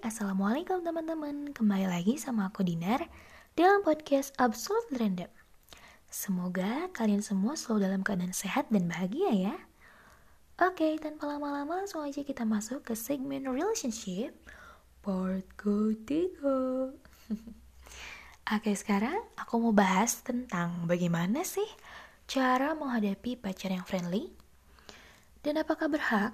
Assalamualaikum 0.00 0.80
teman-teman. 0.80 1.52
Kembali 1.52 1.84
lagi 1.84 2.16
sama 2.16 2.48
aku 2.48 2.64
Dinar 2.64 3.04
Dalam 3.52 3.84
podcast 3.84 4.32
Absolute 4.40 4.96
Random. 4.96 5.28
Semoga 6.08 6.88
kalian 6.96 7.20
semua 7.20 7.52
selalu 7.52 7.84
dalam 7.84 8.00
keadaan 8.00 8.32
sehat 8.32 8.72
dan 8.72 8.88
bahagia 8.88 9.28
ya. 9.36 9.56
Oke, 10.56 10.96
tanpa 10.96 11.28
lama-lama 11.28 11.84
langsung 11.84 12.00
aja 12.00 12.24
kita 12.24 12.48
masuk 12.48 12.80
ke 12.80 12.96
segmen 12.96 13.44
relationship 13.44 14.32
Part 15.04 15.44
ketiga. 15.60 16.96
Oke, 18.56 18.72
sekarang 18.72 19.20
aku 19.36 19.60
mau 19.60 19.76
bahas 19.76 20.24
tentang 20.24 20.88
bagaimana 20.88 21.44
sih 21.44 21.68
cara 22.24 22.72
menghadapi 22.72 23.36
pacar 23.36 23.68
yang 23.68 23.84
friendly? 23.84 24.32
Dan 25.44 25.60
apakah 25.60 25.92
berhak 25.92 26.32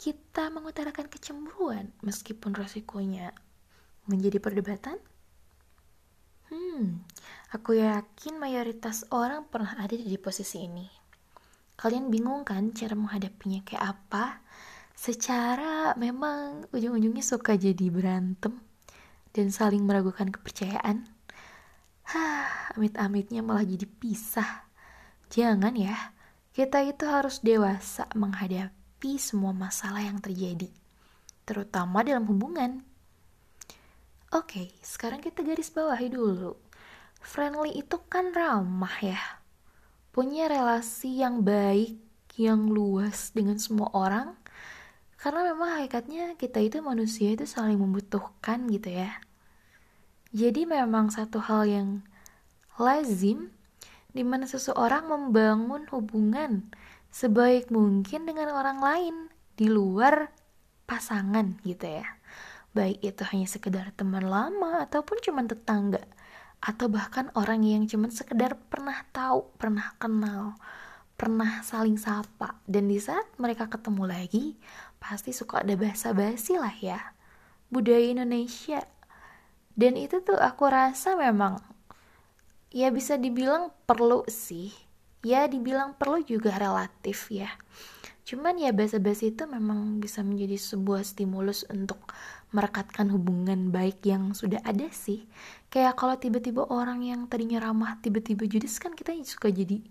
kita 0.00 0.50
mengutarakan 0.50 1.06
kecemburuan 1.06 1.92
meskipun 2.02 2.56
resikonya 2.56 3.30
menjadi 4.10 4.42
perdebatan? 4.42 4.98
Hmm, 6.52 7.00
aku 7.54 7.80
yakin 7.80 8.36
mayoritas 8.36 9.08
orang 9.08 9.48
pernah 9.48 9.72
ada 9.78 9.96
di 9.96 10.18
posisi 10.20 10.68
ini. 10.68 10.84
Kalian 11.78 12.12
bingung 12.12 12.44
kan 12.44 12.76
cara 12.76 12.92
menghadapinya 12.92 13.64
kayak 13.64 13.84
apa? 13.96 14.44
Secara 14.92 15.96
memang 15.96 16.68
ujung-ujungnya 16.70 17.24
suka 17.24 17.56
jadi 17.56 17.88
berantem 17.88 18.60
dan 19.32 19.48
saling 19.48 19.82
meragukan 19.82 20.28
kepercayaan. 20.28 21.08
Hah, 22.12 22.76
amit-amitnya 22.76 23.40
malah 23.40 23.64
jadi 23.64 23.88
pisah. 23.88 24.68
Jangan 25.32 25.72
ya, 25.72 25.96
kita 26.52 26.84
itu 26.84 27.08
harus 27.08 27.40
dewasa 27.40 28.04
menghadapi 28.12 28.81
menghadapi 29.02 29.18
semua 29.18 29.50
masalah 29.50 29.98
yang 29.98 30.22
terjadi, 30.22 30.70
terutama 31.42 32.06
dalam 32.06 32.22
hubungan. 32.30 32.86
Oke, 34.30 34.70
sekarang 34.78 35.18
kita 35.18 35.42
garis 35.42 35.74
bawahi 35.74 36.06
dulu. 36.06 36.54
Friendly 37.18 37.82
itu 37.82 37.98
kan 38.06 38.30
ramah 38.30 38.94
ya. 39.02 39.18
Punya 40.14 40.46
relasi 40.46 41.18
yang 41.18 41.42
baik, 41.42 41.98
yang 42.38 42.70
luas 42.70 43.34
dengan 43.34 43.58
semua 43.58 43.90
orang. 43.90 44.38
Karena 45.18 45.50
memang 45.50 45.82
hakikatnya 45.82 46.38
kita 46.38 46.62
itu 46.62 46.78
manusia 46.78 47.34
itu 47.34 47.42
saling 47.42 47.82
membutuhkan 47.82 48.70
gitu 48.70 49.02
ya. 49.02 49.18
Jadi 50.30 50.62
memang 50.62 51.10
satu 51.10 51.42
hal 51.42 51.66
yang 51.66 51.88
lazim 52.78 53.50
di 54.14 54.22
mana 54.22 54.46
seseorang 54.46 55.10
membangun 55.10 55.90
hubungan 55.90 56.70
sebaik 57.12 57.68
mungkin 57.68 58.24
dengan 58.24 58.56
orang 58.56 58.80
lain 58.80 59.16
di 59.52 59.68
luar 59.68 60.32
pasangan 60.88 61.60
gitu 61.62 62.00
ya. 62.00 62.08
Baik 62.72 63.04
itu 63.04 63.22
hanya 63.28 63.44
sekedar 63.44 63.92
teman 63.92 64.24
lama 64.24 64.80
ataupun 64.80 65.20
cuma 65.20 65.44
tetangga 65.44 66.00
atau 66.64 66.88
bahkan 66.88 67.28
orang 67.36 67.60
yang 67.60 67.84
cuma 67.84 68.08
sekedar 68.08 68.56
pernah 68.72 69.04
tahu, 69.12 69.44
pernah 69.60 69.92
kenal, 70.00 70.56
pernah 71.20 71.60
saling 71.60 72.00
sapa 72.00 72.56
dan 72.64 72.88
di 72.88 72.96
saat 72.96 73.28
mereka 73.36 73.68
ketemu 73.68 74.08
lagi 74.08 74.44
pasti 74.96 75.36
suka 75.36 75.60
ada 75.60 75.76
basa-basi 75.76 76.56
lah 76.56 76.72
ya. 76.80 77.12
Budaya 77.68 78.08
Indonesia. 78.08 78.88
Dan 79.76 80.00
itu 80.00 80.20
tuh 80.24 80.40
aku 80.40 80.68
rasa 80.68 81.12
memang 81.16 81.60
ya 82.72 82.88
bisa 82.88 83.20
dibilang 83.20 83.68
perlu 83.84 84.24
sih 84.28 84.72
ya 85.22 85.46
dibilang 85.46 85.94
perlu 85.94 86.22
juga 86.26 86.58
relatif 86.58 87.30
ya. 87.30 87.50
Cuman 88.22 88.54
ya 88.58 88.70
basa-basi 88.70 89.34
itu 89.34 89.46
memang 89.50 89.98
bisa 89.98 90.22
menjadi 90.22 90.54
sebuah 90.54 91.02
stimulus 91.02 91.66
untuk 91.66 91.98
merekatkan 92.54 93.10
hubungan 93.10 93.74
baik 93.74 94.06
yang 94.06 94.30
sudah 94.34 94.62
ada 94.62 94.86
sih. 94.94 95.26
Kayak 95.72 95.98
kalau 95.98 96.14
tiba-tiba 96.14 96.62
orang 96.70 97.02
yang 97.02 97.26
tadinya 97.26 97.58
ramah 97.58 97.98
tiba-tiba 97.98 98.46
judes 98.46 98.78
kan 98.78 98.94
kita 98.94 99.16
suka 99.26 99.50
jadi 99.50 99.82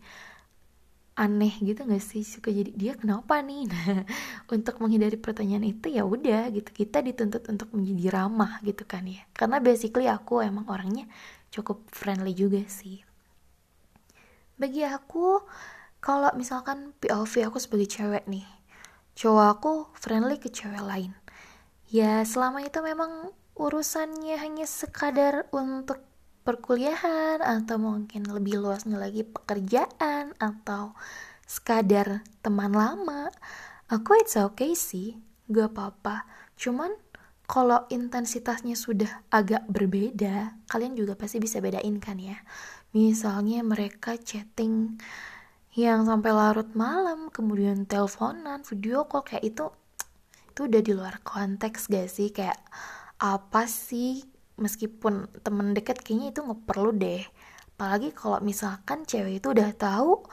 aneh 1.19 1.53
gitu 1.59 1.83
gak 1.83 2.00
sih? 2.00 2.23
Suka 2.23 2.56
jadi 2.56 2.72
dia 2.72 2.94
kenapa 2.95 3.44
nih? 3.44 3.67
Nah 3.72 4.07
untuk 4.47 4.79
menghindari 4.79 5.19
pertanyaan 5.19 5.67
itu 5.67 5.91
ya 5.91 6.07
udah 6.07 6.51
gitu. 6.56 6.72
Kita 6.72 7.03
dituntut 7.03 7.44
untuk 7.51 7.67
menjadi 7.75 8.16
ramah 8.16 8.63
gitu 8.63 8.88
kan 8.88 9.03
ya. 9.07 9.27
Karena 9.35 9.59
basically 9.59 10.07
aku 10.07 10.39
emang 10.39 10.63
orangnya 10.72 11.07
cukup 11.51 11.83
friendly 11.91 12.31
juga 12.31 12.63
sih 12.72 13.10
bagi 14.61 14.85
aku 14.85 15.41
kalau 15.97 16.29
misalkan 16.38 16.94
POV 17.01 17.49
aku 17.49 17.57
sebagai 17.57 17.89
cewek 17.89 18.29
nih 18.29 18.45
cowok 19.17 19.47
aku 19.57 19.72
friendly 19.97 20.38
ke 20.39 20.53
cewek 20.53 20.81
lain. 20.81 21.11
Ya 21.91 22.23
selama 22.23 22.63
itu 22.63 22.79
memang 22.79 23.35
urusannya 23.59 24.39
hanya 24.39 24.63
sekadar 24.63 25.50
untuk 25.51 26.00
perkuliahan 26.47 27.44
atau 27.44 27.77
mungkin 27.77 28.25
lebih 28.25 28.63
luasnya 28.63 28.97
lagi 28.97 29.21
pekerjaan 29.27 30.33
atau 30.39 30.97
sekadar 31.45 32.23
teman 32.39 32.71
lama 32.71 33.29
aku 33.91 34.16
it's 34.17 34.39
okay 34.39 34.71
sih 34.71 35.19
gak 35.51 35.75
apa-apa. 35.75 36.23
Cuman 36.55 36.95
kalau 37.51 37.84
intensitasnya 37.91 38.79
sudah 38.79 39.28
agak 39.28 39.67
berbeda 39.67 40.56
kalian 40.72 40.95
juga 40.95 41.19
pasti 41.19 41.44
bisa 41.44 41.59
bedain 41.59 42.00
kan 42.00 42.16
ya. 42.16 42.39
Misalnya 42.95 43.59
mereka 43.59 44.16
chatting 44.16 44.95
yang 45.75 46.07
sampai 46.07 46.31
larut 46.31 46.72
malam, 46.75 47.28
kemudian 47.28 47.84
teleponan, 47.84 48.63
video 48.63 49.03
call 49.03 49.28
kayak 49.28 49.44
itu 49.51 49.67
itu 50.51 50.59
udah 50.67 50.81
di 50.84 50.91
luar 50.95 51.19
konteks 51.23 51.91
gak 51.91 52.07
sih? 52.07 52.31
Kayak 52.31 52.59
apa 53.19 53.68
sih? 53.68 54.23
Meskipun 54.56 55.28
temen 55.44 55.75
deket 55.75 56.00
kayaknya 56.00 56.31
itu 56.31 56.39
nggak 56.47 56.63
perlu 56.63 56.95
deh. 56.95 57.23
Apalagi 57.75 58.16
kalau 58.16 58.39
misalkan 58.39 59.03
cewek 59.03 59.44
itu 59.44 59.51
udah 59.51 59.75
tahu 59.75 60.23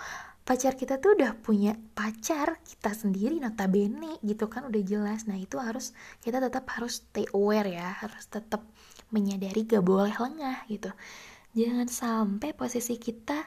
pacar 0.49 0.81
kita 0.81 0.97
tuh 0.97 1.13
udah 1.13 1.37
punya 1.37 1.77
pacar 1.93 2.57
kita 2.65 2.97
sendiri 2.97 3.37
notabene 3.37 4.17
gitu 4.25 4.49
kan 4.49 4.65
udah 4.65 4.81
jelas. 4.81 5.29
Nah 5.29 5.37
itu 5.37 5.61
harus 5.61 5.93
kita 6.25 6.41
tetap 6.41 6.65
harus 6.73 7.05
stay 7.05 7.29
aware 7.37 7.69
ya 7.69 8.01
harus 8.01 8.25
tetap 8.33 8.65
menyadari 9.13 9.69
gak 9.69 9.85
boleh 9.85 10.17
lengah 10.17 10.65
gitu. 10.73 10.89
Jangan 11.53 11.85
sampai 11.93 12.57
posisi 12.57 12.97
kita 12.97 13.45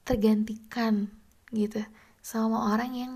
tergantikan 0.00 1.12
gitu 1.52 1.84
sama 2.24 2.72
orang 2.72 2.92
yang 2.96 3.12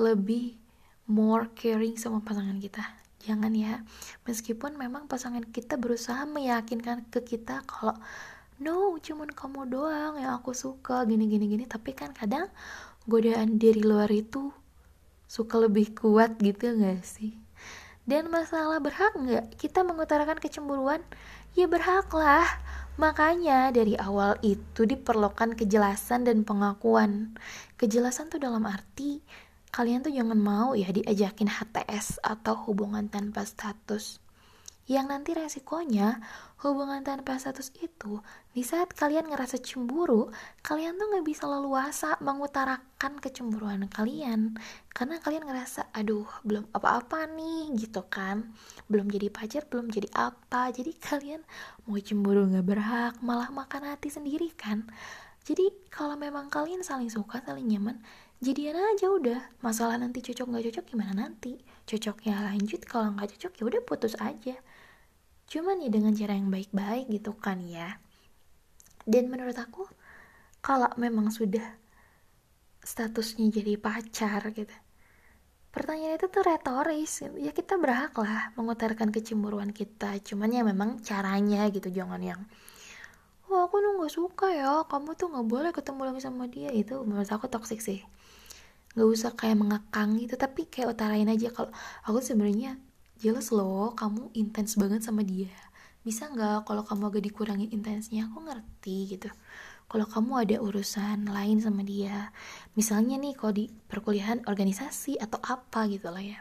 lebih 0.00 0.56
more 1.04 1.52
caring 1.52 2.00
sama 2.00 2.24
pasangan 2.24 2.56
kita. 2.56 2.80
Jangan 3.28 3.52
ya. 3.52 3.84
Meskipun 4.24 4.80
memang 4.80 5.04
pasangan 5.04 5.44
kita 5.44 5.76
berusaha 5.76 6.24
meyakinkan 6.24 7.12
ke 7.12 7.20
kita 7.28 7.60
kalau 7.68 7.92
no 8.62 8.94
cuman 8.98 9.30
kamu 9.32 9.66
doang 9.70 10.14
yang 10.18 10.38
aku 10.38 10.54
suka 10.54 11.06
gini 11.08 11.26
gini 11.30 11.46
gini. 11.50 11.64
Tapi 11.66 11.94
kan 11.94 12.14
kadang 12.14 12.50
godaan 13.08 13.58
dari 13.58 13.82
luar 13.82 14.10
itu 14.10 14.52
suka 15.26 15.58
lebih 15.62 15.94
kuat 15.96 16.38
gitu 16.38 16.74
gak 16.78 17.02
sih? 17.02 17.34
Dan 18.04 18.28
masalah 18.28 18.84
berhak 18.84 19.16
nggak? 19.16 19.56
Kita 19.56 19.80
mengutarakan 19.80 20.36
kecemburuan? 20.36 21.00
Ya 21.56 21.64
berhak 21.64 22.12
lah 22.12 22.44
Makanya 22.94 23.74
dari 23.74 23.98
awal 23.98 24.38
itu 24.46 24.86
diperlukan 24.86 25.58
kejelasan 25.58 26.22
dan 26.30 26.46
pengakuan. 26.46 27.34
Kejelasan 27.74 28.30
tuh 28.30 28.38
dalam 28.38 28.62
arti 28.70 29.18
kalian 29.74 30.06
tuh 30.06 30.14
jangan 30.14 30.38
mau 30.38 30.78
ya 30.78 30.86
diajakin 30.94 31.50
HTS 31.50 32.22
atau 32.22 32.54
hubungan 32.70 33.10
tanpa 33.10 33.42
status 33.42 34.22
yang 34.84 35.08
nanti 35.08 35.32
resikonya 35.32 36.20
hubungan 36.60 37.00
tanpa 37.00 37.40
status 37.40 37.72
itu 37.80 38.20
di 38.52 38.60
saat 38.60 38.92
kalian 38.92 39.32
ngerasa 39.32 39.56
cemburu 39.64 40.28
kalian 40.60 41.00
tuh 41.00 41.08
nggak 41.08 41.24
bisa 41.24 41.48
leluasa 41.48 42.20
mengutarakan 42.20 43.16
kecemburuan 43.16 43.88
kalian. 43.88 44.60
Karena 44.92 45.16
kalian 45.24 45.48
ngerasa 45.48 45.88
aduh 45.96 46.28
belum 46.44 46.68
apa-apa 46.76 47.24
nih 47.32 47.72
gitu 47.80 48.04
kan. 48.12 48.52
Belum 48.84 49.08
jadi 49.08 49.32
pacar 49.32 49.64
belum 49.72 49.88
jadi 49.88 50.08
apa. 50.12 50.68
Jadi 50.68 50.92
kalian 51.00 51.40
mau 51.88 51.96
cemburu 51.96 52.44
nggak 52.44 52.66
berhak 52.68 53.14
malah 53.24 53.48
makan 53.48 53.88
hati 53.88 54.12
sendiri 54.12 54.52
kan. 54.52 54.84
Jadi 55.48 55.72
kalau 55.88 56.16
memang 56.20 56.52
kalian 56.52 56.84
saling 56.84 57.08
suka 57.08 57.40
saling 57.40 57.72
nyaman 57.72 58.04
jadian 58.44 58.76
aja 58.76 59.08
udah. 59.08 59.40
Masalah 59.64 59.96
nanti 59.96 60.20
cocok 60.20 60.44
nggak 60.44 60.64
cocok 60.68 60.84
gimana 60.92 61.12
nanti? 61.16 61.56
Cocoknya 61.88 62.52
lanjut 62.52 62.84
kalau 62.84 63.16
nggak 63.16 63.32
cocok 63.36 63.52
ya 63.56 63.64
udah 63.64 63.80
putus 63.88 64.12
aja 64.20 64.60
cuman 65.50 65.84
ya 65.84 65.90
dengan 65.92 66.12
cara 66.16 66.32
yang 66.36 66.48
baik-baik 66.48 67.10
gitu 67.12 67.32
kan 67.36 67.60
ya. 67.64 68.00
Dan 69.04 69.28
menurut 69.28 69.56
aku 69.58 69.84
kalau 70.64 70.88
memang 70.96 71.28
sudah 71.28 71.64
statusnya 72.84 73.48
jadi 73.52 73.76
pacar 73.80 74.52
gitu 74.56 74.72
pertanyaan 75.74 76.14
itu 76.14 76.30
tuh 76.30 76.42
retoris 76.46 77.12
gitu. 77.18 77.34
ya 77.42 77.50
kita 77.50 77.74
berhak 77.74 78.14
lah 78.14 78.54
mengutarakan 78.54 79.10
kecemburuan 79.10 79.74
kita. 79.74 80.14
Cuman 80.22 80.54
ya 80.54 80.62
memang 80.62 81.02
caranya 81.02 81.66
gitu 81.74 81.90
jangan 81.90 82.22
yang 82.22 82.40
wah 83.50 83.66
aku 83.66 83.82
tuh 83.82 83.92
nggak 83.98 84.12
suka 84.14 84.46
ya 84.54 84.86
kamu 84.86 85.10
tuh 85.18 85.26
nggak 85.34 85.46
boleh 85.50 85.70
ketemu 85.74 86.00
lagi 86.06 86.20
sama 86.22 86.46
dia. 86.46 86.70
Itu 86.70 87.02
menurut 87.02 87.26
aku 87.26 87.50
toxic 87.50 87.82
sih. 87.82 88.00
Nggak 88.94 89.08
usah 89.10 89.30
kayak 89.34 89.58
mengekang 89.58 90.14
gitu 90.22 90.38
tapi 90.38 90.70
kayak 90.70 90.94
utarain 90.94 91.26
aja 91.26 91.50
kalau 91.50 91.74
aku 92.06 92.22
sebenarnya 92.22 92.78
jelas 93.18 93.50
loh 93.54 93.94
kamu 93.94 94.34
intens 94.34 94.74
banget 94.78 95.06
sama 95.06 95.22
dia. 95.22 95.52
Bisa 96.04 96.28
nggak 96.28 96.68
kalau 96.68 96.84
kamu 96.84 97.02
agak 97.08 97.24
dikurangin 97.24 97.70
intensnya? 97.72 98.28
Aku 98.28 98.44
ngerti 98.44 99.16
gitu. 99.16 99.30
Kalau 99.84 100.06
kamu 100.08 100.32
ada 100.48 100.56
urusan 100.64 101.28
lain 101.28 101.60
sama 101.60 101.84
dia 101.84 102.32
misalnya 102.72 103.20
nih 103.20 103.36
kalau 103.36 103.52
di 103.52 103.68
perkuliahan 103.68 104.48
organisasi 104.48 105.20
atau 105.20 105.38
apa 105.44 105.86
gitu 105.92 106.08
lah 106.10 106.24
ya. 106.24 106.38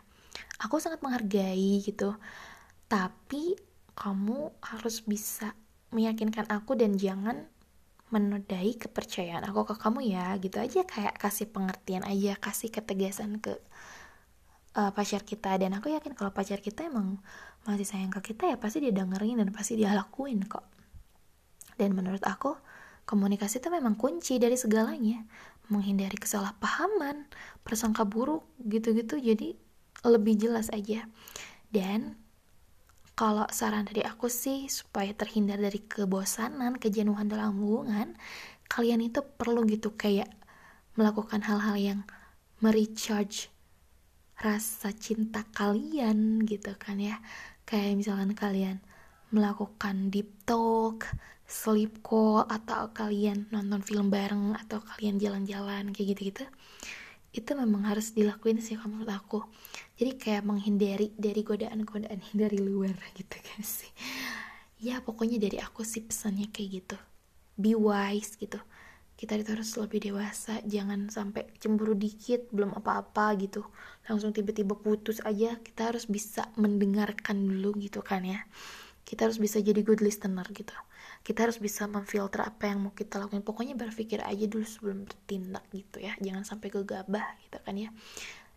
Aku 0.64 0.80
sangat 0.80 1.04
menghargai 1.04 1.84
gitu. 1.84 2.16
Tapi 2.88 3.56
kamu 3.94 4.58
harus 4.64 5.06
bisa 5.06 5.54
meyakinkan 5.94 6.50
aku 6.50 6.74
dan 6.74 6.98
jangan 6.98 7.46
menodai 8.10 8.78
kepercayaan 8.78 9.46
aku 9.46 9.74
ke 9.74 9.76
kamu 9.78 10.00
ya. 10.14 10.34
Gitu 10.42 10.58
aja 10.58 10.82
kayak 10.88 11.20
kasih 11.20 11.50
pengertian 11.52 12.04
aja 12.08 12.40
kasih 12.40 12.74
ketegasan 12.74 13.38
ke 13.44 13.60
uh, 14.78 14.92
pacar 14.92 15.22
kita. 15.24 15.56
Dan 15.58 15.78
aku 15.78 15.94
yakin 15.94 16.14
kalau 16.18 16.34
pacar 16.34 16.60
kita 16.60 16.86
emang 16.90 17.22
masih 17.64 17.88
sayang 17.88 18.12
ke 18.12 18.34
kita 18.36 18.52
ya 18.52 18.58
pasti 18.60 18.84
dia 18.84 18.92
dengerin 18.92 19.40
dan 19.40 19.50
pasti 19.56 19.80
dia 19.80 19.94
lakuin 19.96 20.44
kok. 20.46 20.66
Dan 21.78 21.98
menurut 21.98 22.22
aku 22.26 22.54
komunikasi 23.10 23.62
itu 23.62 23.70
memang 23.74 23.98
kunci 23.98 24.38
dari 24.38 24.58
segalanya. 24.58 25.26
Menghindari 25.72 26.20
kesalahpahaman 26.20 27.32
prasangka 27.64 28.04
buruk 28.04 28.44
gitu-gitu. 28.62 29.16
Jadi 29.18 29.56
lebih 30.04 30.36
jelas 30.36 30.68
aja. 30.74 31.08
Dan 31.72 32.20
kalau 33.14 33.46
saran 33.54 33.86
dari 33.86 34.02
aku 34.02 34.26
sih 34.26 34.66
supaya 34.68 35.14
terhindar 35.14 35.62
dari 35.62 35.80
kebosanan, 35.86 36.82
kejenuhan 36.82 37.30
dalam 37.30 37.62
hubungan, 37.62 38.18
kalian 38.66 39.06
itu 39.06 39.22
perlu 39.22 39.62
gitu 39.70 39.94
kayak 39.94 40.34
melakukan 40.98 41.46
hal-hal 41.46 41.78
yang 41.78 42.00
merecharge 42.58 43.53
rasa 44.40 44.94
cinta 44.96 45.46
kalian 45.54 46.44
gitu 46.48 46.74
kan 46.80 46.98
ya. 46.98 47.20
Kayak 47.68 48.00
misalkan 48.00 48.32
kalian 48.34 48.78
melakukan 49.34 50.14
deep 50.14 50.30
talk, 50.46 51.10
sleep 51.50 52.02
call 52.06 52.46
atau 52.46 52.94
kalian 52.94 53.50
nonton 53.50 53.82
film 53.82 54.08
bareng 54.14 54.54
atau 54.58 54.80
kalian 54.82 55.18
jalan-jalan 55.18 55.90
kayak 55.94 56.18
gitu-gitu 56.18 56.46
itu 57.34 57.58
memang 57.58 57.90
harus 57.90 58.14
dilakuin 58.14 58.62
sih 58.62 58.78
kalau 58.78 58.94
menurut 58.94 59.10
aku. 59.10 59.42
Jadi 59.98 60.22
kayak 60.22 60.46
menghindari 60.46 61.10
dari 61.18 61.42
godaan-godaan 61.42 62.22
dari 62.30 62.62
luar 62.62 62.94
gitu 63.18 63.38
kan 63.42 63.62
sih. 63.66 63.90
Ya 64.78 65.02
pokoknya 65.02 65.42
dari 65.42 65.58
aku 65.58 65.82
sih 65.82 66.06
pesannya 66.06 66.54
kayak 66.54 66.70
gitu. 66.86 66.98
Be 67.58 67.74
wise 67.74 68.38
gitu 68.38 68.62
kita 69.24 69.40
itu 69.40 69.56
harus 69.56 69.72
lebih 69.80 70.04
dewasa 70.04 70.60
jangan 70.68 71.08
sampai 71.08 71.48
cemburu 71.56 71.96
dikit 71.96 72.52
belum 72.52 72.76
apa-apa 72.76 73.32
gitu. 73.40 73.64
Langsung 74.04 74.36
tiba-tiba 74.36 74.76
putus 74.76 75.24
aja 75.24 75.56
kita 75.64 75.96
harus 75.96 76.12
bisa 76.12 76.52
mendengarkan 76.60 77.48
dulu 77.48 77.72
gitu 77.80 78.04
kan 78.04 78.28
ya. 78.28 78.44
Kita 79.08 79.32
harus 79.32 79.40
bisa 79.40 79.64
jadi 79.64 79.80
good 79.80 80.04
listener 80.04 80.44
gitu. 80.52 80.76
Kita 81.24 81.48
harus 81.48 81.56
bisa 81.64 81.88
memfilter 81.88 82.44
apa 82.44 82.68
yang 82.68 82.84
mau 82.84 82.92
kita 82.92 83.16
lakukan 83.16 83.48
pokoknya 83.48 83.80
berpikir 83.80 84.20
aja 84.20 84.44
dulu 84.44 84.68
sebelum 84.68 85.08
bertindak 85.08 85.64
gitu 85.72 86.04
ya. 86.04 86.20
Jangan 86.20 86.44
sampai 86.44 86.68
gegabah 86.68 87.40
gitu 87.48 87.64
kan 87.64 87.80
ya. 87.80 87.96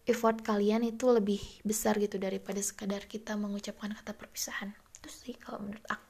Effort 0.02 0.42
kalian 0.42 0.82
itu 0.82 1.06
lebih 1.06 1.38
besar 1.62 1.94
gitu 2.02 2.18
daripada 2.18 2.58
sekadar 2.58 3.06
kita 3.06 3.38
mengucapkan 3.38 3.94
kata 3.94 4.18
perpisahan. 4.18 4.74
Itu 4.98 5.14
sih 5.14 5.38
kalau 5.38 5.62
menurut 5.62 5.86
aku 5.86 6.05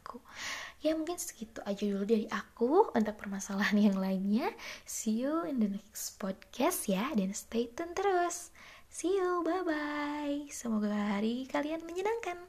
ya 0.81 0.93
mungkin 0.96 1.20
segitu 1.20 1.61
aja 1.64 1.84
dulu 1.84 2.05
dari 2.05 2.26
aku 2.28 2.90
untuk 2.93 3.14
permasalahan 3.17 3.78
yang 3.78 3.96
lainnya. 4.00 4.52
See 4.88 5.23
you 5.25 5.44
in 5.44 5.61
the 5.61 5.70
next 5.70 6.17
podcast 6.17 6.88
ya 6.88 7.12
dan 7.12 7.32
stay 7.37 7.69
tune 7.73 7.93
terus. 7.96 8.55
See 8.87 9.12
you 9.12 9.44
bye 9.44 9.61
bye 9.61 10.49
semoga 10.49 10.88
hari 10.88 11.44
kalian 11.50 11.84
menyenangkan 11.84 12.40